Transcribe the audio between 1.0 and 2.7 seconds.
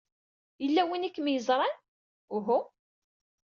ay kem-yeẓran? Uhu.